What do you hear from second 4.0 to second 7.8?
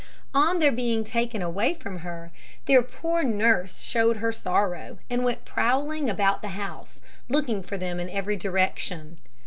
her sorrow, and went prowling about the house, looking for